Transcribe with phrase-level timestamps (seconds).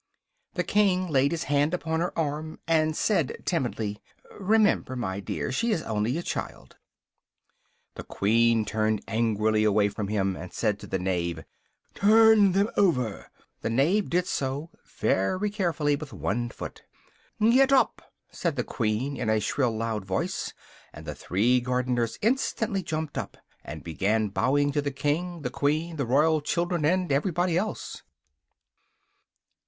[0.55, 4.01] The King laid his hand upon her arm, and said timidly
[4.39, 5.51] "remember, my dear!
[5.51, 6.77] She is only a child!"
[7.93, 11.43] The Queen turned angrily away from him, and said to the Knave
[11.93, 13.29] "turn them over!"
[13.61, 16.81] The Knave did so, very carefully, with one foot.
[17.39, 20.51] "Get up!" said the Queen, in a shrill loud voice,
[20.93, 25.97] and the three gardeners instantly jumped up, and began bowing to the King, the Queen,
[25.97, 28.01] the Royal children, and everybody else.